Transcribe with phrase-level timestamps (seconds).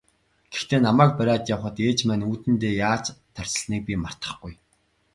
[0.51, 3.05] Гэхдээ намайг бариад явахад ээж маань үүдэндээ яаж
[3.35, 4.53] тарчилсныг би мартахгүй.